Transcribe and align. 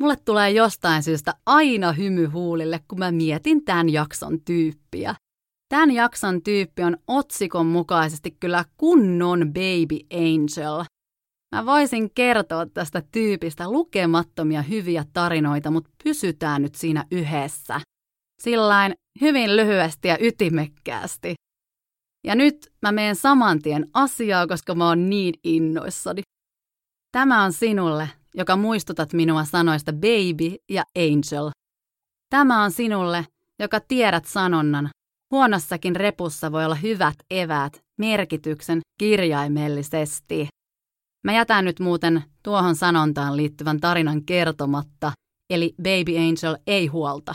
Mulle 0.00 0.16
tulee 0.16 0.50
jostain 0.50 1.02
syystä 1.02 1.34
aina 1.46 1.92
hymy 1.92 2.26
huulille, 2.26 2.80
kun 2.88 2.98
mä 2.98 3.12
mietin 3.12 3.64
tämän 3.64 3.88
jakson 3.88 4.40
tyyppiä. 4.40 5.14
Tämän 5.68 5.90
jakson 5.90 6.42
tyyppi 6.42 6.82
on 6.82 6.96
otsikon 7.08 7.66
mukaisesti 7.66 8.30
kyllä 8.40 8.64
kunnon 8.76 9.40
baby 9.40 9.98
angel. 10.12 10.84
Mä 11.54 11.66
voisin 11.66 12.10
kertoa 12.14 12.66
tästä 12.66 13.02
tyypistä 13.12 13.70
lukemattomia 13.70 14.62
hyviä 14.62 15.04
tarinoita, 15.12 15.70
mutta 15.70 15.90
pysytään 16.04 16.62
nyt 16.62 16.74
siinä 16.74 17.04
yhdessä. 17.10 17.80
Sillain 18.42 18.94
hyvin 19.20 19.56
lyhyesti 19.56 20.08
ja 20.08 20.16
ytimekkäästi. 20.20 21.34
Ja 22.26 22.34
nyt 22.34 22.72
mä 22.82 22.92
menen 22.92 23.16
saman 23.16 23.62
tien 23.62 23.86
asiaa, 23.94 24.46
koska 24.46 24.74
mä 24.74 24.88
oon 24.88 25.10
niin 25.10 25.34
innoissani. 25.44 26.22
Tämä 27.12 27.44
on 27.44 27.52
sinulle, 27.52 28.08
joka 28.34 28.56
muistutat 28.56 29.12
minua 29.12 29.44
sanoista 29.44 29.92
baby 29.92 30.56
ja 30.70 30.84
angel. 30.96 31.50
Tämä 32.30 32.62
on 32.62 32.70
sinulle, 32.70 33.26
joka 33.58 33.80
tiedät 33.80 34.24
sanonnan. 34.24 34.90
Huonossakin 35.30 35.96
repussa 35.96 36.52
voi 36.52 36.64
olla 36.64 36.74
hyvät 36.74 37.14
eväät, 37.30 37.80
merkityksen 37.98 38.80
kirjaimellisesti. 38.98 40.48
Mä 41.24 41.32
jätän 41.32 41.64
nyt 41.64 41.80
muuten 41.80 42.22
tuohon 42.42 42.76
sanontaan 42.76 43.36
liittyvän 43.36 43.80
tarinan 43.80 44.24
kertomatta, 44.24 45.12
eli 45.50 45.74
Baby 45.82 46.18
Angel 46.18 46.56
ei 46.66 46.86
huolta. 46.86 47.34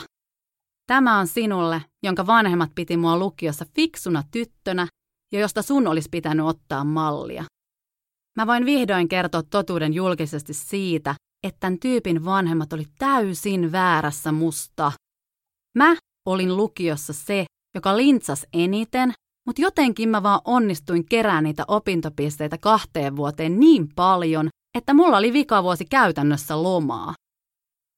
Tämä 0.86 1.18
on 1.18 1.26
sinulle, 1.26 1.82
jonka 2.02 2.26
vanhemmat 2.26 2.70
piti 2.74 2.96
mua 2.96 3.18
lukiossa 3.18 3.66
fiksuna 3.74 4.22
tyttönä 4.30 4.86
ja 5.32 5.40
josta 5.40 5.62
sun 5.62 5.86
olisi 5.86 6.08
pitänyt 6.10 6.46
ottaa 6.46 6.84
mallia. 6.84 7.44
Mä 8.40 8.46
voin 8.46 8.66
vihdoin 8.66 9.08
kertoa 9.08 9.42
totuuden 9.42 9.94
julkisesti 9.94 10.54
siitä, 10.54 11.14
että 11.46 11.60
tämän 11.60 11.78
tyypin 11.78 12.24
vanhemmat 12.24 12.72
oli 12.72 12.86
täysin 12.98 13.72
väärässä 13.72 14.32
musta. 14.32 14.92
Mä 15.78 15.96
olin 16.26 16.56
lukiossa 16.56 17.12
se, 17.12 17.44
joka 17.74 17.96
lintsas 17.96 18.46
eniten, 18.52 19.12
mutta 19.46 19.62
jotenkin 19.62 20.08
mä 20.08 20.22
vaan 20.22 20.40
onnistuin 20.44 21.06
kerään 21.06 21.44
niitä 21.44 21.64
opintopisteitä 21.68 22.58
kahteen 22.58 23.16
vuoteen 23.16 23.60
niin 23.60 23.88
paljon, 23.94 24.48
että 24.78 24.94
mulla 24.94 25.16
oli 25.16 25.32
vikavuosi 25.32 25.84
käytännössä 25.84 26.62
lomaa. 26.62 27.14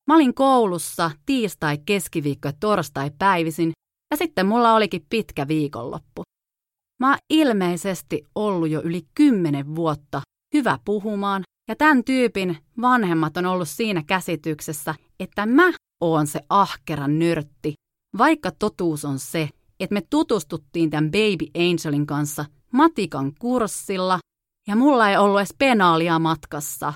Mä 0.08 0.14
olin 0.14 0.34
koulussa 0.34 1.10
tiistai, 1.26 1.78
keskiviikko 1.86 2.48
ja 2.48 2.52
torstai 2.60 3.10
päivisin, 3.18 3.72
ja 4.10 4.16
sitten 4.16 4.46
mulla 4.46 4.74
olikin 4.74 5.06
pitkä 5.10 5.48
viikonloppu. 5.48 6.22
Mä 7.00 7.08
oon 7.08 7.18
ilmeisesti 7.30 8.26
ollut 8.34 8.68
jo 8.70 8.82
yli 8.82 9.02
kymmenen 9.14 9.74
vuotta 9.74 10.22
hyvä 10.52 10.78
puhumaan, 10.84 11.42
ja 11.68 11.76
tämän 11.76 12.04
tyypin 12.04 12.58
vanhemmat 12.80 13.36
on 13.36 13.46
ollut 13.46 13.68
siinä 13.68 14.02
käsityksessä, 14.06 14.94
että 15.20 15.46
mä 15.46 15.72
oon 16.00 16.26
se 16.26 16.40
ahkera 16.48 17.08
nörtti, 17.08 17.74
vaikka 18.18 18.50
totuus 18.50 19.04
on 19.04 19.18
se, 19.18 19.48
että 19.80 19.94
me 19.94 20.02
tutustuttiin 20.10 20.90
tämän 20.90 21.10
Baby 21.10 21.46
Angelin 21.58 22.06
kanssa 22.06 22.44
matikan 22.72 23.32
kurssilla, 23.38 24.18
ja 24.68 24.76
mulla 24.76 25.10
ei 25.10 25.16
ollut 25.16 25.40
edes 25.40 25.54
penaalia 25.58 26.18
matkassa. 26.18 26.92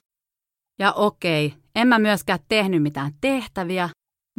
Ja 0.78 0.93
okei, 0.93 1.55
en 1.75 1.88
mä 1.88 1.99
myöskään 1.99 2.38
tehnyt 2.49 2.83
mitään 2.83 3.12
tehtäviä, 3.21 3.88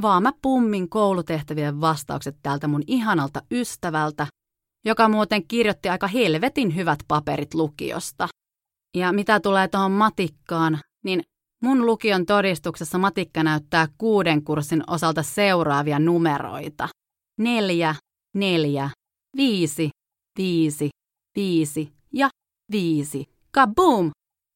vaan 0.01 0.23
mä 0.23 0.31
pummin 0.41 0.89
koulutehtävien 0.89 1.81
vastaukset 1.81 2.37
tältä 2.43 2.67
mun 2.67 2.83
ihanalta 2.87 3.41
ystävältä, 3.51 4.27
joka 4.85 5.09
muuten 5.09 5.47
kirjoitti 5.47 5.89
aika 5.89 6.07
helvetin 6.07 6.75
hyvät 6.75 6.99
paperit 7.07 7.53
lukiosta. 7.53 8.27
Ja 8.97 9.13
mitä 9.13 9.39
tulee 9.39 9.67
tuohon 9.67 9.91
matikkaan, 9.91 10.79
niin 11.03 11.23
mun 11.63 11.85
lukion 11.85 12.25
todistuksessa 12.25 12.97
matikka 12.97 13.43
näyttää 13.43 13.87
kuuden 13.97 14.43
kurssin 14.43 14.83
osalta 14.87 15.23
seuraavia 15.23 15.99
numeroita. 15.99 16.87
Neljä, 17.39 17.95
neljä, 18.35 18.89
viisi, 19.37 19.89
viisi, 20.37 20.89
viisi 21.35 21.93
ja 22.13 22.29
viisi. 22.71 23.25
Kaboom! 23.51 24.11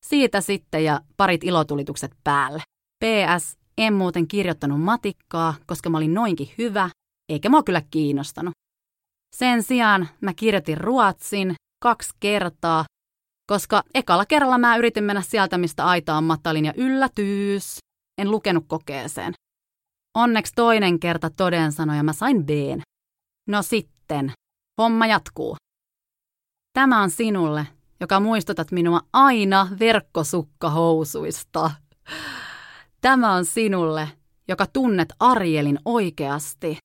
Siitä 0.05 0.41
sitten 0.41 0.83
ja 0.83 1.01
parit 1.17 1.43
ilotulitukset 1.43 2.11
päälle. 2.23 2.61
PS, 3.03 3.57
en 3.77 3.93
muuten 3.93 4.27
kirjoittanut 4.27 4.81
matikkaa, 4.81 5.53
koska 5.67 5.89
mä 5.89 5.97
olin 5.97 6.13
noinkin 6.13 6.49
hyvä, 6.57 6.89
eikä 7.29 7.49
mua 7.49 7.63
kyllä 7.63 7.81
kiinnostanut. 7.91 8.53
Sen 9.35 9.63
sijaan 9.63 10.09
mä 10.21 10.33
kirjoitin 10.33 10.77
ruotsin 10.77 11.55
kaksi 11.83 12.13
kertaa, 12.19 12.85
koska 13.47 13.83
ekalla 13.93 14.25
kerralla 14.25 14.57
mä 14.57 14.77
yritin 14.77 15.03
mennä 15.03 15.21
sieltä, 15.21 15.57
mistä 15.57 15.85
aitaan 15.85 16.23
matalin 16.23 16.65
ja 16.65 16.73
yllätyys, 16.77 17.77
en 18.17 18.31
lukenut 18.31 18.65
kokeeseen. 18.67 19.33
Onneksi 20.15 20.53
toinen 20.55 20.99
kerta 20.99 21.29
toden 21.29 21.71
sanoi 21.71 21.97
ja 21.97 22.03
mä 22.03 22.13
sain 22.13 22.45
B. 22.45 22.49
No 23.47 23.61
sitten, 23.61 24.31
homma 24.81 25.07
jatkuu. 25.07 25.55
Tämä 26.73 27.01
on 27.01 27.09
sinulle, 27.09 27.67
joka 27.99 28.19
muistutat 28.19 28.71
minua 28.71 29.01
aina 29.13 29.67
verkkosukkahousuista. 29.79 31.71
Tämä 33.01 33.33
on 33.33 33.45
sinulle, 33.45 34.09
joka 34.47 34.65
tunnet 34.73 35.13
Arielin 35.19 35.79
oikeasti. 35.85 36.77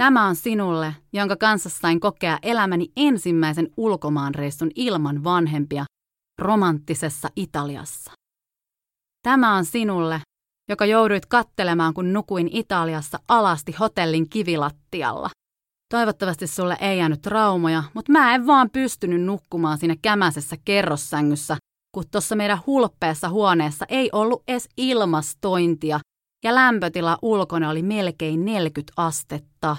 Tämä 0.00 0.26
on 0.26 0.36
sinulle, 0.36 0.94
jonka 1.12 1.36
kanssa 1.36 1.68
sain 1.68 2.00
kokea 2.00 2.38
elämäni 2.42 2.86
ensimmäisen 2.96 3.68
ulkomaanreissun 3.76 4.70
ilman 4.74 5.24
vanhempia 5.24 5.84
romanttisessa 6.38 7.28
Italiassa. 7.36 8.12
Tämä 9.22 9.56
on 9.56 9.64
sinulle, 9.64 10.20
joka 10.68 10.86
jouduit 10.86 11.26
kattelemaan, 11.26 11.94
kun 11.94 12.12
nukuin 12.12 12.48
Italiassa 12.52 13.18
alasti 13.28 13.72
hotellin 13.72 14.28
kivilattialla. 14.28 15.30
Toivottavasti 15.94 16.46
sulle 16.46 16.76
ei 16.80 16.98
jäänyt 16.98 17.22
traumoja, 17.22 17.82
mutta 17.94 18.12
mä 18.12 18.34
en 18.34 18.46
vaan 18.46 18.70
pystynyt 18.70 19.22
nukkumaan 19.22 19.78
siinä 19.78 19.96
kämäsessä 20.02 20.56
kerrossängyssä, 20.64 21.56
kun 21.94 22.04
tuossa 22.10 22.36
meidän 22.36 22.60
hulppeessa 22.66 23.28
huoneessa 23.28 23.84
ei 23.88 24.10
ollut 24.12 24.42
edes 24.48 24.68
ilmastointia 24.76 26.00
ja 26.44 26.54
lämpötila 26.54 27.18
ulkona 27.22 27.70
oli 27.70 27.82
melkein 27.82 28.44
40 28.44 28.92
astetta. 28.96 29.76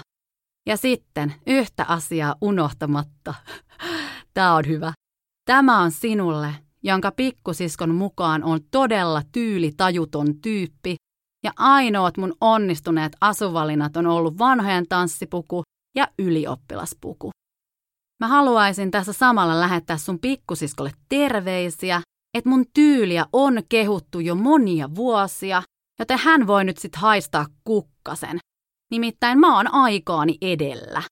Ja 0.66 0.76
sitten 0.76 1.34
yhtä 1.46 1.84
asiaa 1.88 2.34
unohtamatta. 2.40 3.34
Tämä 4.34 4.54
on 4.54 4.64
hyvä. 4.66 4.92
Tämä 5.44 5.80
on 5.80 5.90
sinulle, 5.90 6.54
jonka 6.82 7.12
pikkusiskon 7.12 7.94
mukaan 7.94 8.44
on 8.44 8.60
todella 8.70 9.22
tyylitajuton 9.32 10.40
tyyppi, 10.40 10.96
ja 11.44 11.52
ainoat 11.56 12.16
mun 12.16 12.34
onnistuneet 12.40 13.16
asuvalinnat 13.20 13.96
on 13.96 14.06
ollut 14.06 14.38
vanhojen 14.38 14.88
tanssipuku 14.88 15.62
ja 15.96 16.08
ylioppilaspuku. 16.18 17.30
Mä 18.20 18.28
haluaisin 18.28 18.90
tässä 18.90 19.12
samalla 19.12 19.60
lähettää 19.60 19.96
sun 19.96 20.18
pikkusiskolle 20.18 20.92
terveisiä, 21.08 22.02
että 22.34 22.50
mun 22.50 22.64
tyyliä 22.74 23.26
on 23.32 23.62
kehuttu 23.68 24.20
jo 24.20 24.34
monia 24.34 24.94
vuosia, 24.94 25.62
joten 25.98 26.18
hän 26.18 26.46
voi 26.46 26.64
nyt 26.64 26.78
sit 26.78 26.96
haistaa 26.96 27.46
kukkasen. 27.64 28.38
Nimittäin 28.92 29.38
mä 29.38 29.56
oon 29.56 29.74
aikaani 29.74 30.38
edellä. 30.40 31.02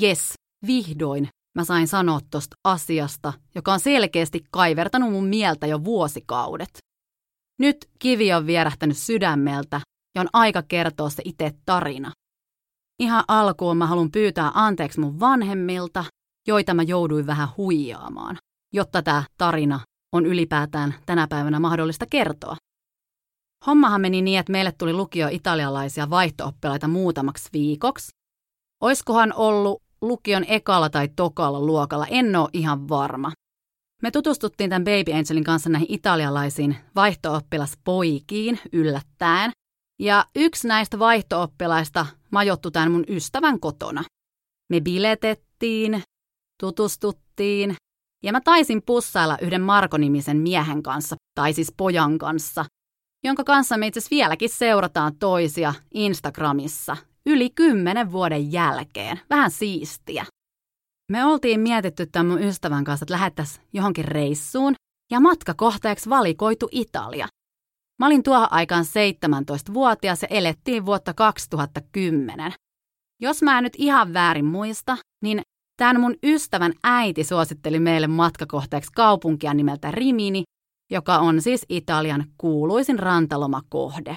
Jes, 0.00 0.32
vihdoin 0.66 1.28
mä 1.54 1.64
sain 1.64 1.88
sanoa 1.88 2.20
tosta 2.30 2.56
asiasta, 2.64 3.32
joka 3.54 3.72
on 3.72 3.80
selkeästi 3.80 4.44
kaivertanut 4.50 5.12
mun 5.12 5.26
mieltä 5.26 5.66
jo 5.66 5.84
vuosikaudet. 5.84 6.78
Nyt 7.58 7.76
kivi 7.98 8.32
on 8.32 8.46
vierähtänyt 8.46 8.96
sydämeltä 8.96 9.80
ja 10.14 10.20
on 10.20 10.28
aika 10.32 10.62
kertoa 10.62 11.10
se 11.10 11.22
itse 11.24 11.52
tarina. 11.64 12.12
Ihan 12.98 13.24
alkuun 13.28 13.76
mä 13.76 13.86
haluan 13.86 14.10
pyytää 14.10 14.50
anteeksi 14.54 15.00
mun 15.00 15.20
vanhemmilta, 15.20 16.04
joita 16.48 16.74
mä 16.74 16.82
jouduin 16.82 17.26
vähän 17.26 17.48
huijaamaan, 17.56 18.36
jotta 18.74 19.02
tämä 19.02 19.22
tarina 19.38 19.80
on 20.12 20.26
ylipäätään 20.26 20.94
tänä 21.06 21.26
päivänä 21.28 21.60
mahdollista 21.60 22.06
kertoa. 22.10 22.56
Hommahan 23.66 24.00
meni 24.00 24.22
niin, 24.22 24.38
että 24.38 24.52
meille 24.52 24.72
tuli 24.72 24.92
lukio 24.92 25.28
italialaisia 25.30 26.10
vaihtooppilaita 26.10 26.88
muutamaksi 26.88 27.48
viikoksi. 27.52 28.08
Oiskohan 28.82 29.32
ollut 29.36 29.82
lukion 30.00 30.44
ekalla 30.48 30.90
tai 30.90 31.08
tokalla 31.16 31.60
luokalla, 31.60 32.06
en 32.06 32.36
ole 32.36 32.48
ihan 32.52 32.88
varma. 32.88 33.32
Me 34.02 34.10
tutustuttiin 34.10 34.70
tämän 34.70 34.84
Baby 34.84 35.12
Angelin 35.12 35.44
kanssa 35.44 35.70
näihin 35.70 35.90
italialaisiin 35.90 36.76
vaihtooppilaspoikiin 36.94 38.58
yllättäen. 38.72 39.50
Ja 40.00 40.24
yksi 40.36 40.68
näistä 40.68 40.98
vaihtooppilaista 40.98 42.06
majoittui 42.32 42.72
tämän 42.72 42.92
mun 42.92 43.04
ystävän 43.08 43.60
kotona. 43.60 44.04
Me 44.72 44.80
biletettiin, 44.80 46.02
tutustuttiin 46.60 47.76
ja 48.24 48.32
mä 48.32 48.40
taisin 48.40 48.82
pussailla 48.82 49.38
yhden 49.42 49.62
Marko-nimisen 49.62 50.36
miehen 50.36 50.82
kanssa, 50.82 51.16
tai 51.34 51.52
siis 51.52 51.72
pojan 51.76 52.18
kanssa, 52.18 52.64
jonka 53.24 53.44
kanssa 53.44 53.76
me 53.76 53.86
itse 53.86 54.00
vieläkin 54.10 54.48
seurataan 54.48 55.16
toisia 55.18 55.74
Instagramissa 55.94 56.96
yli 57.26 57.50
kymmenen 57.50 58.12
vuoden 58.12 58.52
jälkeen. 58.52 59.20
Vähän 59.30 59.50
siistiä. 59.50 60.24
Me 61.12 61.24
oltiin 61.24 61.60
mietitty 61.60 62.06
tämän 62.06 62.26
mun 62.26 62.42
ystävän 62.42 62.84
kanssa, 62.84 63.04
että 63.04 63.14
lähettäisiin 63.14 63.66
johonkin 63.72 64.04
reissuun, 64.04 64.74
ja 65.12 65.20
matkakohteeksi 65.20 66.10
valikoitu 66.10 66.68
Italia. 66.72 67.28
Mä 67.98 68.06
olin 68.06 68.22
tuohon 68.22 68.48
aikaan 68.50 68.84
17-vuotias 68.84 70.22
ja 70.22 70.28
elettiin 70.30 70.86
vuotta 70.86 71.14
2010. 71.14 72.52
Jos 73.20 73.42
mä 73.42 73.58
en 73.58 73.64
nyt 73.64 73.72
ihan 73.76 74.14
väärin 74.14 74.44
muista, 74.44 74.96
niin 75.22 75.40
tämän 75.76 76.00
mun 76.00 76.16
ystävän 76.22 76.72
äiti 76.84 77.24
suositteli 77.24 77.80
meille 77.80 78.06
matkakohteeksi 78.06 78.92
kaupunkia 78.94 79.54
nimeltä 79.54 79.90
Rimini, 79.90 80.44
joka 80.90 81.18
on 81.18 81.42
siis 81.42 81.66
Italian 81.68 82.24
kuuluisin 82.38 82.98
rantalomakohde. 82.98 84.16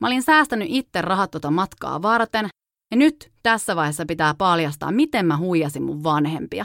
Mä 0.00 0.06
olin 0.06 0.22
säästänyt 0.22 0.68
itse 0.70 1.02
rahat 1.02 1.30
tuota 1.30 1.50
matkaa 1.50 2.02
varten, 2.02 2.48
ja 2.90 2.96
nyt 2.96 3.32
tässä 3.42 3.76
vaiheessa 3.76 4.04
pitää 4.06 4.34
paljastaa, 4.34 4.92
miten 4.92 5.26
mä 5.26 5.36
huijasin 5.36 5.82
mun 5.82 6.02
vanhempia. 6.02 6.64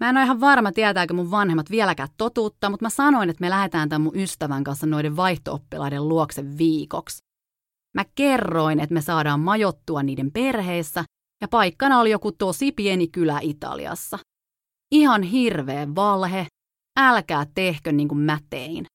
Mä 0.00 0.10
en 0.10 0.16
ole 0.16 0.24
ihan 0.24 0.40
varma, 0.40 0.72
tietääkö 0.72 1.14
mun 1.14 1.30
vanhemmat 1.30 1.70
vieläkään 1.70 2.08
totuutta, 2.16 2.70
mutta 2.70 2.84
mä 2.84 2.90
sanoin, 2.90 3.30
että 3.30 3.40
me 3.40 3.50
lähdetään 3.50 3.88
tämän 3.88 4.02
mun 4.02 4.16
ystävän 4.16 4.64
kanssa 4.64 4.86
noiden 4.86 5.16
vaihtooppilaiden 5.16 6.08
luokse 6.08 6.58
viikoksi. 6.58 7.18
Mä 7.94 8.04
kerroin, 8.14 8.80
että 8.80 8.94
me 8.94 9.00
saadaan 9.00 9.40
majottua 9.40 10.02
niiden 10.02 10.32
perheissä, 10.32 11.04
ja 11.40 11.48
paikkana 11.48 12.00
oli 12.00 12.10
joku 12.10 12.32
tosi 12.32 12.72
pieni 12.72 13.08
kylä 13.08 13.38
Italiassa. 13.42 14.18
Ihan 14.92 15.22
hirveä 15.22 15.94
valhe, 15.94 16.46
älkää 16.96 17.46
tehkö 17.54 17.92
niin 17.92 18.08
kuin 18.08 18.18
mä 18.18 18.38
tein. 18.50 18.86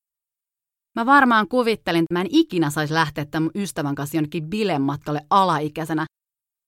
Mä 0.96 1.06
varmaan 1.06 1.48
kuvittelin, 1.48 2.04
että 2.04 2.14
mä 2.14 2.22
en 2.22 2.28
ikinä 2.30 2.70
saisi 2.70 2.94
lähteä 2.94 3.26
tämän 3.26 3.52
ystävän 3.56 3.96
kanssa 3.96 4.18
jonnekin 4.18 4.50
bilematkalle 4.50 5.22
alaikäisenä. 5.30 6.06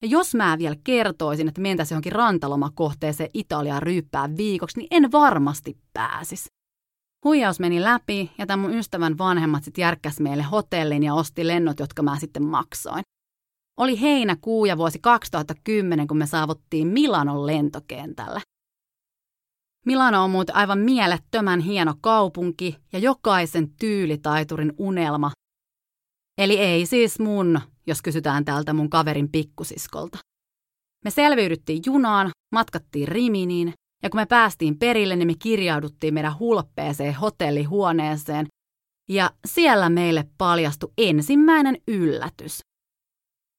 Ja 0.01 0.07
jos 0.07 0.35
mä 0.35 0.57
vielä 0.59 0.75
kertoisin, 0.83 1.47
että 1.47 1.61
mentäisiin 1.61 1.95
johonkin 1.95 2.11
rantalomakohteeseen 2.11 3.29
Italiaan 3.33 3.83
ryyppää 3.83 4.37
viikoksi, 4.37 4.79
niin 4.79 4.87
en 4.91 5.11
varmasti 5.11 5.77
pääsis. 5.93 6.45
Huijaus 7.25 7.59
meni 7.59 7.81
läpi 7.81 8.31
ja 8.37 8.45
tämän 8.45 8.59
mun 8.59 8.77
ystävän 8.77 9.17
vanhemmat 9.17 9.63
sitten 9.63 9.81
järkkäs 9.81 10.19
meille 10.19 10.43
hotellin 10.43 11.03
ja 11.03 11.13
osti 11.13 11.47
lennot, 11.47 11.79
jotka 11.79 12.03
mä 12.03 12.19
sitten 12.19 12.43
maksoin. 12.43 13.01
Oli 13.79 14.01
heinäkuu 14.01 14.65
ja 14.65 14.77
vuosi 14.77 14.99
2010, 14.99 16.07
kun 16.07 16.17
me 16.17 16.25
saavuttiin 16.25 16.87
Milanon 16.87 17.47
lentokentälle. 17.47 18.41
Milano 19.85 20.23
on 20.23 20.31
muuten 20.31 20.55
aivan 20.55 20.79
mielettömän 20.79 21.59
hieno 21.59 21.93
kaupunki 22.01 22.77
ja 22.93 22.99
jokaisen 22.99 23.69
tyylitaiturin 23.69 24.73
unelma. 24.77 25.31
Eli 26.37 26.57
ei 26.57 26.85
siis 26.85 27.19
mun, 27.19 27.59
jos 27.87 28.01
kysytään 28.01 28.45
täältä 28.45 28.73
mun 28.73 28.89
kaverin 28.89 29.31
pikkusiskolta. 29.31 30.17
Me 31.05 31.11
selviydyttiin 31.11 31.81
junaan, 31.85 32.29
matkattiin 32.51 33.07
Riminiin 33.07 33.73
ja 34.03 34.09
kun 34.09 34.19
me 34.19 34.25
päästiin 34.25 34.79
perille, 34.79 35.15
niin 35.15 35.27
me 35.27 35.33
kirjauduttiin 35.39 36.13
meidän 36.13 36.39
hulppeeseen 36.39 37.13
hotellihuoneeseen 37.13 38.47
ja 39.09 39.31
siellä 39.47 39.89
meille 39.89 40.25
paljastui 40.37 40.91
ensimmäinen 40.97 41.77
yllätys. 41.87 42.59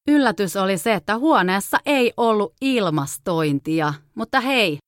Yllätys 0.08 0.56
oli 0.56 0.78
se, 0.78 0.94
että 0.94 1.18
huoneessa 1.18 1.78
ei 1.86 2.12
ollut 2.16 2.54
ilmastointia, 2.60 3.94
mutta 4.14 4.40
hei, 4.40 4.78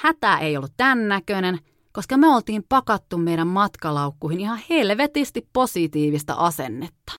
Hätä 0.00 0.38
ei 0.38 0.56
ollut 0.56 0.72
tämän 0.76 1.08
näköinen, 1.08 1.58
koska 1.92 2.16
me 2.16 2.28
oltiin 2.28 2.64
pakattu 2.68 3.18
meidän 3.18 3.46
matkalaukkuihin 3.46 4.40
ihan 4.40 4.60
helvetisti 4.70 5.48
positiivista 5.52 6.34
asennetta. 6.34 7.12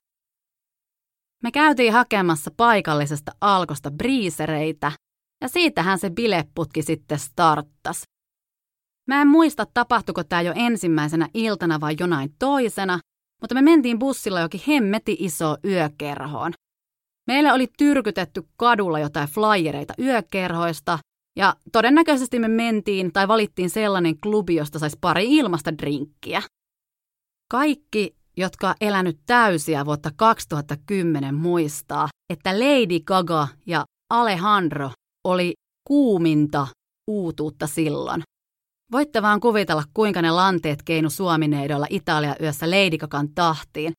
Me 1.42 1.50
käytiin 1.50 1.92
hakemassa 1.92 2.50
paikallisesta 2.56 3.32
alkosta 3.40 3.90
briisereitä, 3.90 4.92
ja 5.40 5.48
siitähän 5.48 5.98
se 5.98 6.10
bileputki 6.10 6.82
sitten 6.82 7.18
starttas. 7.18 8.02
Mä 9.08 9.20
en 9.20 9.28
muista, 9.28 9.66
tapahtuiko 9.74 10.24
tämä 10.24 10.42
jo 10.42 10.52
ensimmäisenä 10.56 11.28
iltana 11.34 11.80
vai 11.80 11.96
jonain 12.00 12.34
toisena, 12.38 12.98
mutta 13.40 13.54
me 13.54 13.62
mentiin 13.62 13.98
bussilla 13.98 14.40
jokin 14.40 14.60
hemmeti 14.68 15.16
iso 15.18 15.56
yökerhoon. 15.64 16.52
Meille 17.26 17.52
oli 17.52 17.66
tyrkytetty 17.78 18.42
kadulla 18.56 18.98
jotain 18.98 19.28
flyereita 19.28 19.94
yökerhoista, 19.98 20.98
ja 21.36 21.54
todennäköisesti 21.72 22.38
me 22.38 22.48
mentiin 22.48 23.12
tai 23.12 23.28
valittiin 23.28 23.70
sellainen 23.70 24.20
klubi, 24.20 24.54
josta 24.54 24.78
saisi 24.78 24.98
pari 25.00 25.36
ilmasta 25.36 25.78
drinkkiä. 25.78 26.42
Kaikki, 27.50 28.16
jotka 28.36 28.74
elänyt 28.80 29.18
täysiä 29.26 29.86
vuotta 29.86 30.10
2010 30.16 31.34
muistaa, 31.34 32.08
että 32.32 32.58
Lady 32.58 33.00
Gaga 33.00 33.48
ja 33.66 33.84
Alejandro 34.10 34.90
oli 35.24 35.54
kuuminta 35.88 36.66
uutuutta 37.06 37.66
silloin. 37.66 38.22
Voitte 38.92 39.22
vaan 39.22 39.40
kuvitella, 39.40 39.84
kuinka 39.94 40.22
ne 40.22 40.30
lanteet 40.30 40.82
keinu 40.82 41.10
suomineidolla 41.10 41.86
Italia 41.90 42.36
yössä 42.42 42.70
Lady 42.70 42.98
Gagan 42.98 43.28
tahtiin, 43.34 43.92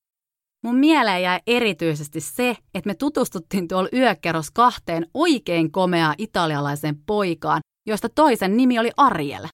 Mun 0.68 0.76
mieleen 0.76 1.24
jäi 1.24 1.40
erityisesti 1.48 2.22
se, 2.22 2.58
että 2.74 2.88
me 2.88 2.96
tutustuttiin 2.96 3.68
tuolla 3.68 3.90
yökerros 3.94 4.52
kahteen 4.52 5.08
oikein 5.14 5.72
komeaa 5.72 6.16
italialaiseen 6.18 6.98
poikaan, 7.06 7.62
joista 7.86 8.10
toisen 8.10 8.58
nimi 8.58 8.80
oli 8.80 8.92
Ariel. 8.98 9.48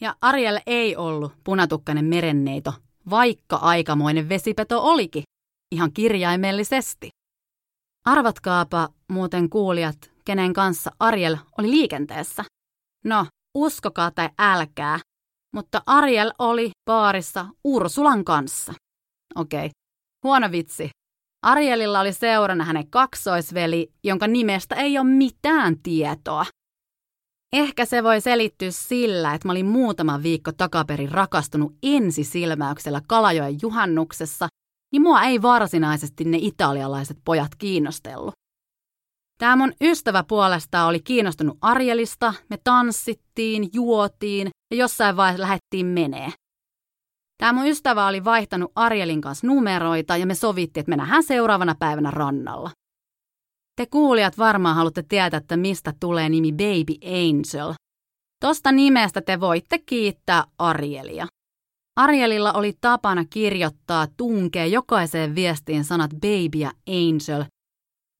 Ja 0.00 0.16
Ariel 0.20 0.60
ei 0.66 0.96
ollut 0.96 1.32
punatukkainen 1.44 2.04
merenneito, 2.04 2.74
vaikka 3.10 3.56
aikamoinen 3.56 4.28
vesipeto 4.28 4.82
olikin, 4.82 5.22
ihan 5.74 5.92
kirjaimellisesti. 5.92 7.08
Arvatkaapa 8.04 8.88
muuten 9.08 9.50
kuulijat, 9.50 10.12
kenen 10.24 10.52
kanssa 10.52 10.90
Ariel 10.98 11.36
oli 11.58 11.70
liikenteessä. 11.70 12.44
No, 13.04 13.26
uskokaa 13.54 14.10
tai 14.10 14.28
älkää, 14.38 14.98
mutta 15.54 15.82
Ariel 15.86 16.32
oli 16.38 16.70
baarissa 16.86 17.46
Ursulan 17.64 18.24
kanssa. 18.24 18.74
Okei, 19.34 19.70
Huono 20.26 20.50
vitsi. 20.52 20.90
Arielilla 21.42 22.00
oli 22.00 22.12
seurana 22.12 22.64
hänen 22.64 22.90
kaksoisveli, 22.90 23.92
jonka 24.04 24.26
nimestä 24.26 24.74
ei 24.74 24.98
ole 24.98 25.06
mitään 25.06 25.78
tietoa. 25.82 26.46
Ehkä 27.52 27.84
se 27.84 28.02
voi 28.02 28.20
selittyä 28.20 28.70
sillä, 28.70 29.34
että 29.34 29.48
mä 29.48 29.52
olin 29.52 29.66
muutama 29.66 30.22
viikko 30.22 30.52
takaperin 30.52 31.10
rakastunut 31.10 31.74
ensisilmäyksellä 31.82 33.00
Kalajoen 33.08 33.58
juhannuksessa, 33.62 34.48
niin 34.92 35.02
mua 35.02 35.22
ei 35.22 35.42
varsinaisesti 35.42 36.24
ne 36.24 36.38
italialaiset 36.40 37.18
pojat 37.24 37.54
kiinnostellut. 37.58 38.34
Tämä 39.38 39.56
mun 39.56 39.72
ystävä 39.80 40.24
puolestaan 40.28 40.88
oli 40.88 41.00
kiinnostunut 41.00 41.58
Arielista, 41.60 42.34
me 42.50 42.58
tanssittiin, 42.64 43.68
juotiin 43.72 44.48
ja 44.70 44.76
jossain 44.76 45.16
vaiheessa 45.16 45.42
lähdettiin 45.42 45.86
menee. 45.86 46.32
Tämä 47.38 47.52
mun 47.52 47.66
ystävä 47.66 48.06
oli 48.06 48.24
vaihtanut 48.24 48.72
Arielin 48.74 49.20
kanssa 49.20 49.46
numeroita 49.46 50.16
ja 50.16 50.26
me 50.26 50.34
sovittiin, 50.34 50.80
että 50.80 50.90
me 50.90 50.96
nähdään 50.96 51.22
seuraavana 51.22 51.74
päivänä 51.78 52.10
rannalla. 52.10 52.70
Te 53.76 53.86
kuulijat 53.86 54.38
varmaan 54.38 54.76
haluatte 54.76 55.02
tietää, 55.02 55.38
että 55.38 55.56
mistä 55.56 55.92
tulee 56.00 56.28
nimi 56.28 56.52
Baby 56.52 56.94
Angel. 57.04 57.74
Tosta 58.40 58.72
nimestä 58.72 59.20
te 59.20 59.40
voitte 59.40 59.78
kiittää 59.78 60.44
Arielia. 60.58 61.26
Arielilla 61.96 62.52
oli 62.52 62.72
tapana 62.80 63.24
kirjoittaa 63.24 64.06
tunkea 64.16 64.66
jokaiseen 64.66 65.34
viestiin 65.34 65.84
sanat 65.84 66.10
baby 66.10 66.58
ja 66.58 66.72
angel. 66.88 67.44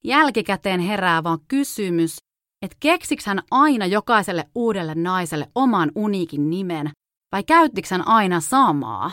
Jälkikäteen 0.05 0.81
herää 0.81 1.23
vaan 1.25 1.39
kysymys, 1.49 2.17
että 2.63 2.77
keksiks 2.81 3.27
hän 3.27 3.43
aina 3.51 3.87
jokaiselle 3.87 4.45
uudelle 4.55 4.95
naiselle 4.95 5.49
oman 5.55 5.93
uniikin 5.95 6.51
nimen, 6.51 6.91
vai 7.33 7.45
käyttikö 7.45 7.89
hän 7.91 8.09
aina 8.09 8.41
samaa? 8.41 9.11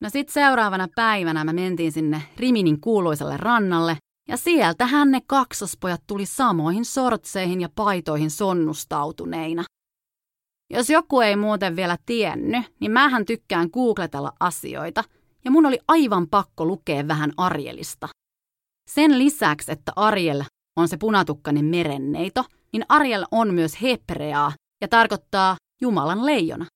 No 0.00 0.10
sit 0.10 0.28
seuraavana 0.28 0.88
päivänä 0.96 1.44
me 1.44 1.52
mentiin 1.52 1.92
sinne 1.92 2.22
Riminin 2.36 2.80
kuuluiselle 2.80 3.36
rannalle, 3.36 3.96
ja 4.28 4.36
sieltähän 4.36 5.10
ne 5.10 5.20
kaksospojat 5.26 6.02
tuli 6.06 6.26
samoihin 6.26 6.84
sortseihin 6.84 7.60
ja 7.60 7.68
paitoihin 7.74 8.30
sonnustautuneina. 8.30 9.64
Jos 10.70 10.90
joku 10.90 11.20
ei 11.20 11.36
muuten 11.36 11.76
vielä 11.76 11.96
tiennyt, 12.06 12.64
niin 12.80 12.90
mähän 12.90 13.24
tykkään 13.24 13.68
googletella 13.72 14.32
asioita, 14.40 15.04
ja 15.44 15.50
mun 15.50 15.66
oli 15.66 15.78
aivan 15.88 16.28
pakko 16.28 16.64
lukea 16.64 17.08
vähän 17.08 17.32
Arielista. 17.36 18.08
Sen 18.90 19.18
lisäksi, 19.18 19.72
että 19.72 19.92
Ariel 19.96 20.44
on 20.76 20.88
se 20.88 20.96
punatukkainen 20.96 21.64
merenneito, 21.64 22.44
niin 22.72 22.84
Ariel 22.88 23.24
on 23.30 23.54
myös 23.54 23.82
hebreaa 23.82 24.52
ja 24.80 24.88
tarkoittaa 24.88 25.56
Jumalan 25.80 26.26
leijona. 26.26 26.66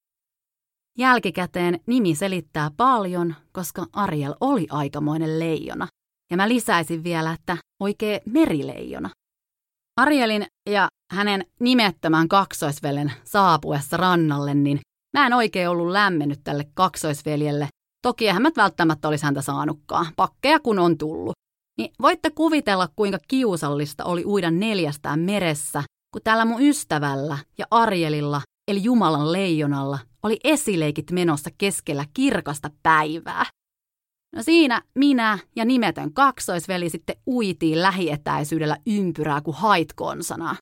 Jälkikäteen 1.00 1.80
nimi 1.86 2.14
selittää 2.14 2.70
paljon, 2.76 3.34
koska 3.52 3.86
Ariel 3.92 4.34
oli 4.40 4.66
aikamoinen 4.70 5.38
leijona. 5.38 5.88
Ja 6.30 6.36
mä 6.36 6.48
lisäisin 6.48 7.04
vielä, 7.04 7.32
että 7.32 7.56
oikea 7.82 8.18
merileijona. 8.26 9.10
Arielin 9.96 10.46
ja 10.70 10.88
hänen 11.12 11.44
nimettömän 11.60 12.28
kaksoisvelen 12.28 13.12
saapuessa 13.24 13.96
rannalle, 13.96 14.54
niin 14.54 14.80
mä 15.18 15.26
en 15.26 15.32
oikein 15.32 15.68
ollut 15.68 15.90
lämmennyt 15.90 16.40
tälle 16.44 16.64
kaksoisveljelle. 16.74 17.68
Toki 18.02 18.26
eihän 18.26 18.42
mä 18.42 18.50
välttämättä 18.56 19.08
olisi 19.08 19.24
häntä 19.24 19.42
saanutkaan, 19.42 20.06
pakkeja 20.16 20.60
kun 20.60 20.78
on 20.78 20.98
tullut. 20.98 21.32
Niin 21.78 21.92
voitte 22.02 22.30
kuvitella, 22.30 22.88
kuinka 22.96 23.18
kiusallista 23.28 24.04
oli 24.04 24.24
uida 24.24 24.50
neljästään 24.50 25.20
meressä, 25.20 25.82
kun 26.12 26.22
täällä 26.24 26.44
mun 26.44 26.62
ystävällä 26.62 27.38
ja 27.58 27.66
Arielilla, 27.70 28.42
eli 28.70 28.82
Jumalan 28.82 29.32
leijonalla, 29.32 29.98
oli 30.22 30.40
esileikit 30.44 31.10
menossa 31.10 31.50
keskellä 31.58 32.04
kirkasta 32.14 32.70
päivää. 32.82 33.46
No 34.36 34.42
siinä 34.42 34.82
minä 34.94 35.38
ja 35.56 35.64
nimetön 35.64 36.12
kaksoisveli 36.12 36.90
sitten 36.90 37.16
uitiin 37.26 37.82
lähietäisyydellä 37.82 38.76
ympyrää 38.86 39.40
kuin 39.40 39.56
haitkonsana. 39.56 40.56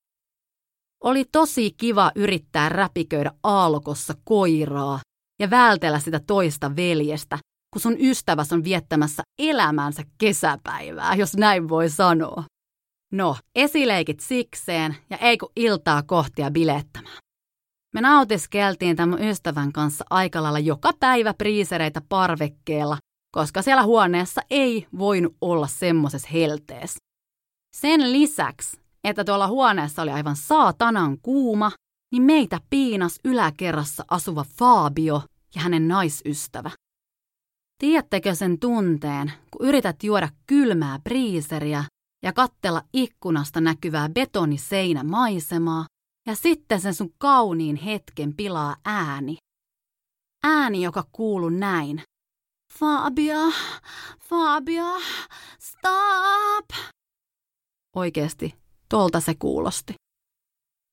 Oli 1.05 1.25
tosi 1.33 1.71
kiva 1.71 2.13
yrittää 2.15 2.69
räpiköidä 2.69 3.33
aallokossa 3.43 4.15
koiraa 4.25 5.01
ja 5.41 5.51
vältellä 5.51 5.99
sitä 5.99 6.21
toista 6.27 6.77
veljestä, 6.77 7.39
kun 7.73 7.81
sun 7.81 7.97
ystäväs 8.01 8.53
on 8.53 8.65
viettämässä 8.65 9.23
elämänsä 9.39 10.03
kesäpäivää, 10.19 11.15
jos 11.15 11.37
näin 11.37 11.69
voi 11.69 11.91
sanoa. 11.91 12.45
No, 13.13 13.37
esileikit 13.55 14.21
sikseen 14.21 14.97
ja 15.11 15.17
ei 15.17 15.39
kun 15.39 15.53
iltaa 15.57 16.03
kohtia 16.03 16.51
bilettämään. 16.51 17.28
Me 17.95 18.01
nautiskeltiin 18.01 18.97
tämän 18.97 19.23
ystävän 19.23 19.73
kanssa 19.73 20.05
aika 20.11 20.43
lailla 20.43 20.59
joka 20.59 20.93
päivä 21.01 21.35
priisereitä 21.35 22.01
parvekkeella, 22.09 22.99
koska 23.35 23.63
siellä 23.63 23.83
huoneessa 23.83 24.41
ei 24.51 24.87
voinut 24.99 25.37
olla 25.41 25.67
semmoisessa 25.67 26.29
helteessä. 26.33 26.99
Sen 27.77 28.13
lisäksi, 28.13 28.77
että 29.05 29.25
tuolla 29.25 29.49
huoneessa 29.49 30.03
oli 30.03 30.11
aivan 30.11 30.37
saatanan 30.37 31.19
kuuma, 31.23 31.73
niin 32.13 32.23
meitä 32.23 32.61
piinas 32.71 33.21
yläkerrassa 33.25 34.05
asuva 34.11 34.45
Fabio 34.59 35.23
ja 35.55 35.61
hänen 35.61 35.89
naisystävä. 35.89 36.71
Tiedättekö 37.79 38.35
sen 38.35 38.59
tunteen, 38.59 39.33
kun 39.51 39.67
yrität 39.67 40.03
juoda 40.03 40.29
kylmää 40.47 40.99
priiseriä 41.05 41.85
ja 42.23 42.33
kattella 42.33 42.83
ikkunasta 42.93 43.61
näkyvää 43.61 44.09
betoniseinämaisemaa, 44.09 45.87
ja 46.29 46.35
sitten 46.35 46.81
sen 46.81 46.95
sun 46.95 47.15
kauniin 47.19 47.77
hetken 47.77 48.37
pilaa 48.37 48.77
ääni. 48.85 49.37
Ääni, 50.45 50.83
joka 50.83 51.05
kuuluu 51.13 51.49
näin. 51.49 52.03
Fabio, 52.79 53.53
Fabio, 54.21 55.01
stop! 55.59 56.67
Oikeesti, 57.97 58.55
tolta 58.89 59.21
se 59.21 59.35
kuulosti. 59.35 59.95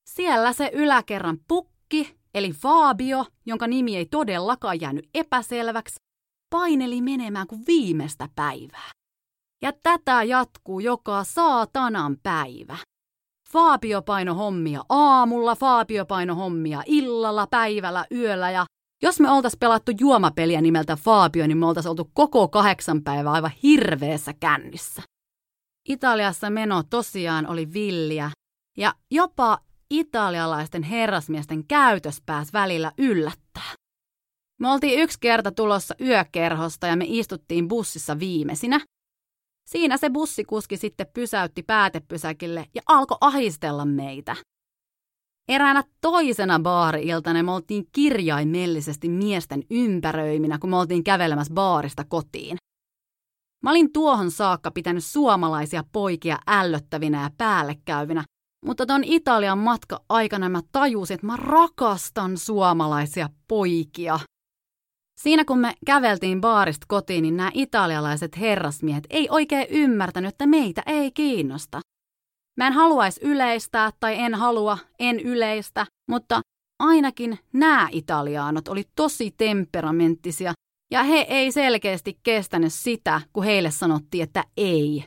Siellä 0.10 0.54
se 0.54 0.72
yläkerran 0.74 1.38
pukki, 1.48 2.18
eli 2.34 2.52
Fabio, 2.52 3.26
jonka 3.46 3.68
nimi 3.68 3.98
ei 3.98 4.06
todellakaan 4.06 4.82
jäänyt 4.82 5.10
epäselväksi, 5.14 5.96
paineli 6.50 7.02
menemään 7.02 7.48
kuin 7.48 7.64
viimeistä 7.68 8.30
päivää. 8.36 8.90
Ja 9.62 9.74
tätä 9.84 10.24
jatkuu 10.24 10.80
joka 10.80 11.24
saatanan 11.24 12.18
päivä. 12.24 12.78
Faabio 13.52 14.02
paino 14.02 14.34
hommia 14.34 14.84
aamulla, 14.90 15.56
Faabio 15.56 16.06
paino 16.06 16.36
hommia 16.36 16.84
illalla, 16.86 17.48
päivällä, 17.48 18.06
yöllä 18.12 18.52
ja 18.52 18.66
jos 19.02 19.20
me 19.20 19.32
oltais 19.32 19.58
pelattu 19.60 19.92
juomapeliä 20.00 20.62
nimeltä 20.62 20.96
Fabio, 20.96 21.48
niin 21.48 21.58
me 21.58 21.66
oltais 21.66 21.86
oltu 21.86 22.12
koko 22.14 22.48
kahdeksan 22.48 23.04
päivää 23.04 23.32
aivan 23.32 23.52
hirveässä 23.64 24.34
kännissä. 24.34 25.02
Italiassa 25.88 26.50
meno 26.50 26.84
tosiaan 26.84 27.48
oli 27.48 27.74
villiä 27.74 28.32
ja 28.78 28.94
jopa 29.12 29.60
italialaisten 29.90 30.84
herrasmiesten 30.84 31.68
käytös 31.68 32.22
pääsi 32.26 32.54
välillä 32.54 32.92
yllättää. 32.98 33.74
Me 34.60 34.72
oltiin 34.72 35.00
yksi 35.00 35.18
kerta 35.22 35.52
tulossa 35.52 35.96
yökerhosta 36.02 36.88
ja 36.88 36.96
me 36.96 37.06
istuttiin 37.08 37.68
bussissa 37.68 38.20
viimeisinä. 38.20 38.80
Siinä 39.66 39.98
se 39.98 40.10
bussikuski 40.10 40.78
sitten 40.78 41.08
pysäytti 41.14 41.64
päätepysäkille 41.64 42.66
ja 42.76 42.82
alkoi 42.88 43.18
ahistella 43.22 43.86
meitä. 43.86 44.36
Eräänä 45.50 45.84
toisena 46.02 46.60
baari-iltana 46.60 47.44
me 47.44 47.52
oltiin 47.52 47.86
kirjaimellisesti 47.92 49.10
miesten 49.10 49.64
ympäröiminä, 49.70 50.60
kun 50.60 50.70
me 50.70 50.78
oltiin 50.78 51.04
kävelemässä 51.04 51.54
baarista 51.54 52.04
kotiin. 52.04 52.58
Mä 53.64 53.70
olin 53.70 53.94
tuohon 53.94 54.32
saakka 54.32 54.72
pitänyt 54.72 55.04
suomalaisia 55.04 55.84
poikia 55.92 56.40
ällöttävinä 56.48 57.22
ja 57.22 57.30
päällekäyvinä, 57.38 58.24
mutta 58.66 58.86
ton 58.86 59.04
Italian 59.04 59.58
matka 59.58 60.00
aikana 60.10 60.50
mä 60.50 60.62
tajusin, 60.72 61.16
että 61.16 61.28
mä 61.28 61.36
rakastan 61.36 62.38
suomalaisia 62.38 63.30
poikia. 63.48 64.20
Siinä 65.20 65.46
kun 65.46 65.60
me 65.60 65.74
käveltiin 65.86 66.42
baarista 66.42 66.86
kotiin, 66.90 67.22
niin 67.22 67.38
nämä 67.38 67.52
italialaiset 67.54 68.40
herrasmiehet 68.40 69.04
ei 69.10 69.28
oikein 69.30 69.68
ymmärtänyt, 69.70 70.30
että 70.30 70.48
meitä 70.48 70.84
ei 70.86 71.12
kiinnosta. 71.12 71.82
Mä 72.58 72.68
en 72.68 72.74
haluaisi 72.74 73.22
yleistää 73.24 73.92
tai 74.00 74.20
en 74.20 74.36
halua, 74.36 74.78
en 75.00 75.20
yleistä, 75.20 75.86
mutta 76.10 76.42
ainakin 76.80 77.40
nämä 77.54 77.90
italiaanot 77.92 78.68
oli 78.68 78.84
tosi 78.96 79.32
temperamenttisia 79.38 80.54
ja 80.92 81.04
he 81.04 81.26
ei 81.30 81.52
selkeästi 81.52 82.20
kestänyt 82.24 82.74
sitä, 82.74 83.22
kun 83.34 83.44
heille 83.44 83.72
sanottiin, 83.72 84.24
että 84.24 84.44
ei. 84.58 85.04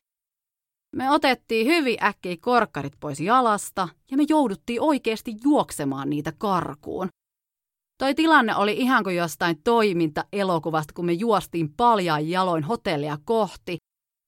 Me 0.96 1.10
otettiin 1.10 1.66
hyvin 1.66 2.04
äkkiä 2.04 2.36
korkkarit 2.40 2.92
pois 3.00 3.20
jalasta 3.20 3.88
ja 4.10 4.16
me 4.16 4.24
jouduttiin 4.28 4.80
oikeasti 4.80 5.36
juoksemaan 5.44 6.10
niitä 6.10 6.32
karkuun. 6.38 7.08
Toi 7.98 8.14
tilanne 8.14 8.56
oli 8.56 8.72
ihan 8.72 9.04
kuin 9.04 9.16
jostain 9.16 9.62
toiminta-elokuvasta, 9.64 10.92
kun 10.94 11.06
me 11.06 11.12
juostiin 11.12 11.74
paljaan 11.76 12.28
jaloin 12.28 12.64
hotellia 12.64 13.18
kohti. 13.24 13.76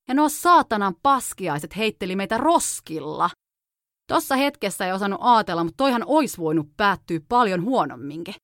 Ja 0.09 0.15
nuo 0.15 0.29
saatanan 0.29 0.95
paskiaiset 1.03 1.77
heitteli 1.77 2.17
meitä 2.17 2.39
roskilla. 2.39 3.31
Tossa 4.07 4.37
hetkessä 4.37 4.87
ei 4.87 4.93
osannut 4.93 5.21
ajatella, 5.23 5.65
mutta 5.65 5.77
toihan 5.77 6.05
olisi 6.07 6.39
voinut 6.39 6.77
päättyä 6.77 7.21
paljon 7.29 7.63
huonomminkin. 7.63 8.35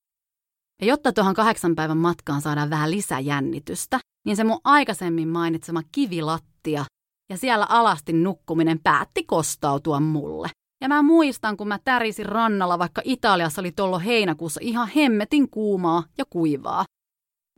Ja 0.81 0.87
jotta 0.87 1.13
tuohon 1.13 1.35
kahdeksan 1.35 1.75
päivän 1.75 1.97
matkaan 1.97 2.43
saadaan 2.43 2.71
vähän 2.71 2.91
lisäjännitystä, 2.91 4.01
niin 4.27 4.37
se 4.37 4.45
mun 4.45 4.61
aikaisemmin 4.65 5.29
mainitsema 5.29 5.83
kivilattia 5.93 6.85
ja 7.31 7.37
siellä 7.37 7.67
alasti 7.69 8.13
nukkuminen 8.13 8.81
päätti 8.83 9.25
kostautua 9.25 10.01
mulle. 10.01 10.49
Ja 10.81 10.89
mä 10.89 11.03
muistan, 11.03 11.57
kun 11.57 11.69
mä 11.69 11.79
tärisin 11.85 12.27
rannalla, 12.27 12.79
vaikka 12.79 13.03
Italiassa 13.05 13.63
oli 13.63 13.73
tollo 13.73 13.99
heinäkuussa 13.99 14.61
ihan 14.63 14.89
hemmetin 14.89 15.51
kuumaa 15.51 16.05
ja 16.19 16.25
kuivaa. 16.31 16.85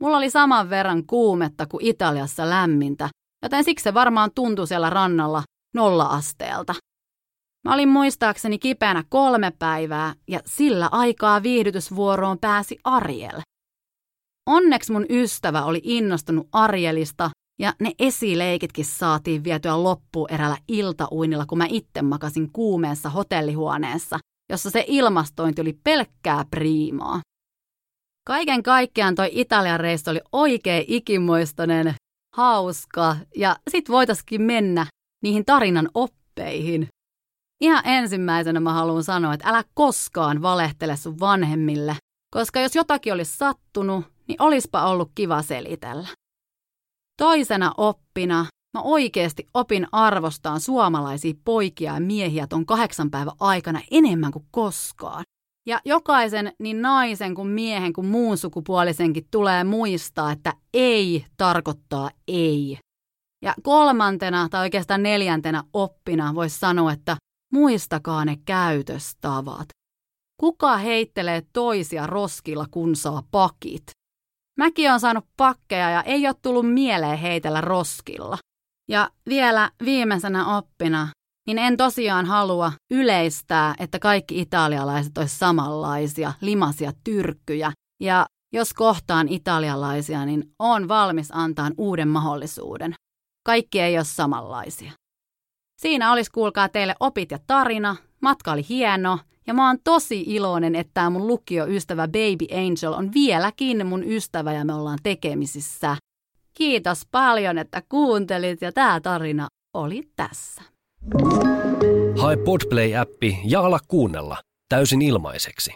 Mulla 0.01 0.17
oli 0.17 0.29
saman 0.29 0.69
verran 0.69 1.05
kuumetta 1.05 1.65
kuin 1.65 1.85
Italiassa 1.85 2.49
lämmintä, 2.49 3.09
joten 3.43 3.63
siksi 3.63 3.83
se 3.83 3.93
varmaan 3.93 4.31
tuntui 4.35 4.67
siellä 4.67 4.89
rannalla 4.89 5.43
nolla-asteelta. 5.75 6.75
Mä 7.67 7.73
olin 7.73 7.89
muistaakseni 7.89 8.59
kipeänä 8.59 9.03
kolme 9.09 9.51
päivää 9.59 10.13
ja 10.27 10.39
sillä 10.45 10.89
aikaa 10.91 11.43
viihdytysvuoroon 11.43 12.39
pääsi 12.39 12.77
Ariel. 12.83 13.41
Onneksi 14.45 14.91
mun 14.91 15.05
ystävä 15.09 15.63
oli 15.63 15.81
innostunut 15.83 16.47
Arielista 16.51 17.29
ja 17.59 17.73
ne 17.79 17.91
esileikitkin 17.99 18.85
saatiin 18.85 19.43
vietyä 19.43 19.83
loppuun 19.83 20.31
erällä 20.31 20.57
iltauinilla, 20.67 21.45
kun 21.45 21.57
mä 21.57 21.65
itse 21.69 22.01
makasin 22.01 22.51
kuumeessa 22.51 23.09
hotellihuoneessa, 23.09 24.19
jossa 24.51 24.69
se 24.69 24.85
ilmastointi 24.87 25.61
oli 25.61 25.79
pelkkää 25.83 26.45
priimaa. 26.51 27.21
Kaiken 28.27 28.63
kaikkiaan 28.63 29.15
toi 29.15 29.29
Italian 29.31 29.79
reissu 29.79 30.11
oli 30.11 30.21
oikein 30.31 30.85
ikimuistoinen, 30.87 31.95
hauska 32.35 33.15
ja 33.35 33.55
sit 33.69 33.89
voitaskin 33.89 34.41
mennä 34.41 34.85
niihin 35.23 35.45
tarinan 35.45 35.89
oppeihin. 35.93 36.87
Ihan 37.61 37.81
ensimmäisenä 37.85 38.59
mä 38.59 38.73
haluan 38.73 39.03
sanoa, 39.03 39.33
että 39.33 39.49
älä 39.49 39.63
koskaan 39.73 40.41
valehtele 40.41 40.97
sun 40.97 41.19
vanhemmille, 41.19 41.95
koska 42.33 42.59
jos 42.59 42.75
jotakin 42.75 43.13
olisi 43.13 43.37
sattunut, 43.37 44.05
niin 44.27 44.41
olispa 44.41 44.85
ollut 44.85 45.11
kiva 45.15 45.41
selitellä. 45.41 46.07
Toisena 47.19 47.73
oppina 47.77 48.45
mä 48.77 48.81
oikeasti 48.81 49.47
opin 49.53 49.87
arvostaan 49.91 50.59
suomalaisia 50.59 51.33
poikia 51.45 51.93
ja 51.93 51.99
miehiä 51.99 52.47
ton 52.47 52.65
kahdeksan 52.65 53.11
päivän 53.11 53.33
aikana 53.39 53.81
enemmän 53.91 54.31
kuin 54.31 54.45
koskaan. 54.51 55.23
Ja 55.67 55.81
jokaisen, 55.85 56.53
niin 56.59 56.81
naisen 56.81 57.35
kuin 57.35 57.47
miehen 57.47 57.93
kuin 57.93 58.07
muun 58.07 58.37
sukupuolisenkin 58.37 59.27
tulee 59.31 59.63
muistaa, 59.63 60.31
että 60.31 60.53
ei 60.73 61.25
tarkoittaa 61.37 62.09
ei. 62.27 62.77
Ja 63.43 63.53
kolmantena 63.63 64.49
tai 64.49 64.61
oikeastaan 64.61 65.03
neljäntenä 65.03 65.63
oppina 65.73 66.35
voisi 66.35 66.59
sanoa, 66.59 66.91
että 66.91 67.17
muistakaa 67.53 68.25
ne 68.25 68.37
käytöstavat. 68.45 69.69
Kuka 70.39 70.77
heittelee 70.77 71.43
toisia 71.53 72.07
roskilla, 72.07 72.65
kun 72.71 72.95
saa 72.95 73.23
pakit? 73.31 73.98
Mäkin 74.59 74.91
on 74.91 74.99
saanut 74.99 75.25
pakkeja 75.37 75.89
ja 75.89 76.03
ei 76.03 76.27
ole 76.27 76.35
tullut 76.41 76.73
mieleen 76.73 77.17
heitellä 77.17 77.61
roskilla. 77.61 78.37
Ja 78.89 79.09
vielä 79.29 79.71
viimeisenä 79.85 80.57
oppina, 80.57 81.07
niin 81.47 81.57
en 81.57 81.77
tosiaan 81.77 82.25
halua 82.25 82.71
yleistää, 82.91 83.75
että 83.79 83.99
kaikki 83.99 84.39
italialaiset 84.41 85.17
olisi 85.17 85.37
samanlaisia, 85.37 86.33
limasia 86.41 86.91
tyrkkyjä. 87.03 87.71
Ja 88.01 88.25
jos 88.53 88.73
kohtaan 88.73 89.27
italialaisia, 89.27 90.25
niin 90.25 90.43
on 90.59 90.87
valmis 90.87 91.29
antaa 91.31 91.71
uuden 91.77 92.07
mahdollisuuden. 92.07 92.93
Kaikki 93.45 93.79
ei 93.79 93.97
ole 93.97 94.05
samanlaisia. 94.05 94.91
Siinä 95.81 96.11
olisi 96.11 96.31
kuulkaa 96.31 96.69
teille 96.69 96.95
opit 96.99 97.31
ja 97.31 97.39
tarina. 97.47 97.95
Matka 98.21 98.51
oli 98.51 98.65
hieno 98.69 99.19
ja 99.49 99.53
mä 99.53 99.67
oon 99.67 99.77
tosi 99.83 100.23
iloinen, 100.27 100.75
että 100.75 100.91
tämä 100.93 101.09
mun 101.09 101.27
lukioystävä 101.27 102.07
Baby 102.07 102.45
Angel 102.51 102.93
on 102.93 103.13
vieläkin 103.13 103.87
mun 103.87 104.03
ystävä 104.03 104.53
ja 104.53 104.65
me 104.65 104.73
ollaan 104.73 104.99
tekemisissä. 105.03 105.97
Kiitos 106.53 107.01
paljon, 107.11 107.57
että 107.57 107.81
kuuntelit 107.89 108.61
ja 108.61 108.71
tämä 108.71 109.01
tarina 109.01 109.47
oli 109.73 110.09
tässä. 110.15 110.61
Hae 112.21 112.35
Podplay-appi 112.35 113.37
ja 113.45 113.61
ala 113.61 113.79
kuunnella 113.87 114.37
täysin 114.69 115.01
ilmaiseksi. 115.01 115.71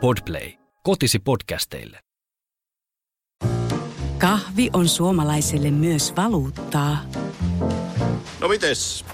Podplay. 0.00 0.52
Kotisi 0.82 1.18
podcasteille. 1.18 1.98
Kahvi 4.18 4.70
on 4.72 4.88
suomalaiselle 4.88 5.70
myös 5.70 6.12
valuuttaa. 6.16 6.96
No 8.40 8.48
mites? 8.48 9.04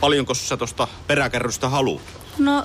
Paljonko 0.00 0.34
sä 0.34 0.56
tosta 0.56 0.88
peräkärrystä 1.06 1.68
haluat? 1.68 2.02
No, 2.38 2.64